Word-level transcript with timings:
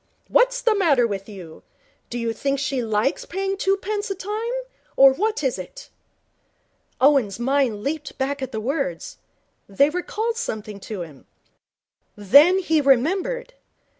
What's 0.29 0.63
the 0.63 0.73
matter 0.73 1.05
with 1.05 1.29
you? 1.29 1.61
Do 2.09 2.17
you 2.17 2.33
think 2.33 2.57
she 2.57 2.83
likes 2.83 3.23
paying 3.23 3.55
twopence 3.55 4.09
a 4.09 4.15
time, 4.15 4.51
or 4.95 5.13
what 5.13 5.43
is 5.43 5.59
it?' 5.59 5.91
Owen's 6.99 7.37
mind 7.39 7.83
leaped 7.83 8.17
back 8.17 8.41
at 8.41 8.51
the 8.51 8.59
words. 8.59 9.19
They 9.69 9.91
recalled 9.91 10.37
something 10.37 10.79
to 10.89 11.03
him. 11.03 11.27
Then 12.15 12.57
he 12.57 12.81
remembered. 12.81 13.53